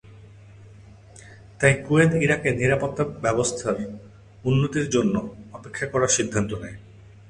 [1.59, 3.03] তাই কুয়েত, ইরাকের নিরাপত্তা
[3.33, 3.77] অবস্থার
[4.43, 5.15] উন্নতির জন্য
[5.53, 6.77] অপেক্ষা করা সিদ্ধান্ত নেয়।